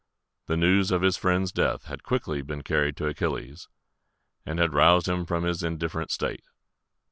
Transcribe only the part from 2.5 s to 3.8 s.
carried to Achilles,